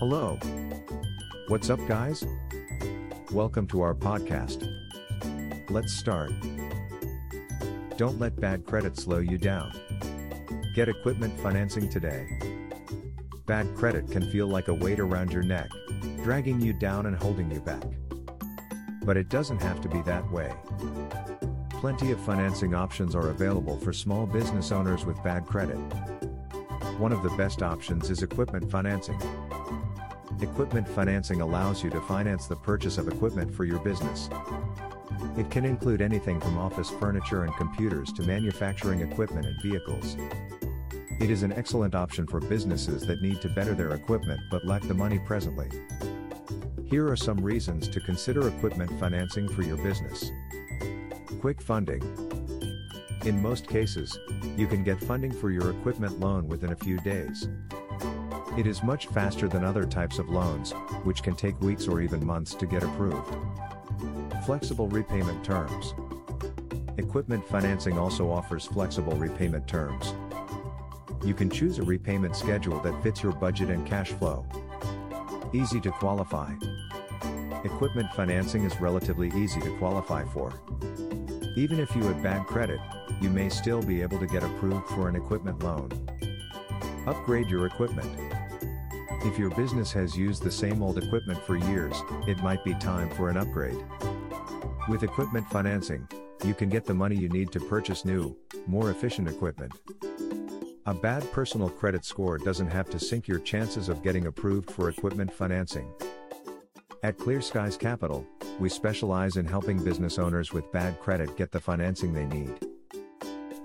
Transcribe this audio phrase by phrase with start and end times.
[0.00, 0.38] Hello.
[1.48, 2.24] What's up, guys?
[3.32, 4.66] Welcome to our podcast.
[5.68, 6.32] Let's start.
[7.98, 9.78] Don't let bad credit slow you down.
[10.74, 12.26] Get equipment financing today.
[13.44, 15.68] Bad credit can feel like a weight around your neck,
[16.24, 17.84] dragging you down and holding you back.
[19.04, 20.50] But it doesn't have to be that way.
[21.72, 25.76] Plenty of financing options are available for small business owners with bad credit.
[26.96, 29.20] One of the best options is equipment financing.
[30.42, 34.30] Equipment financing allows you to finance the purchase of equipment for your business.
[35.36, 40.16] It can include anything from office furniture and computers to manufacturing equipment and vehicles.
[41.20, 44.80] It is an excellent option for businesses that need to better their equipment but lack
[44.82, 45.68] the money presently.
[46.86, 50.30] Here are some reasons to consider equipment financing for your business.
[51.40, 52.02] Quick funding.
[53.26, 54.18] In most cases,
[54.56, 57.46] you can get funding for your equipment loan within a few days.
[58.60, 60.72] It is much faster than other types of loans,
[61.04, 63.34] which can take weeks or even months to get approved.
[64.44, 65.94] Flexible repayment terms.
[66.98, 70.12] Equipment financing also offers flexible repayment terms.
[71.24, 74.44] You can choose a repayment schedule that fits your budget and cash flow.
[75.54, 76.52] Easy to qualify.
[77.64, 80.52] Equipment financing is relatively easy to qualify for.
[81.56, 82.80] Even if you have bad credit,
[83.22, 85.88] you may still be able to get approved for an equipment loan.
[87.06, 88.30] Upgrade your equipment.
[89.22, 91.94] If your business has used the same old equipment for years,
[92.26, 93.76] it might be time for an upgrade.
[94.88, 96.08] With equipment financing,
[96.42, 98.34] you can get the money you need to purchase new,
[98.66, 99.72] more efficient equipment.
[100.86, 104.88] A bad personal credit score doesn't have to sink your chances of getting approved for
[104.88, 105.92] equipment financing.
[107.02, 108.26] At Clear Skies Capital,
[108.58, 112.69] we specialize in helping business owners with bad credit get the financing they need.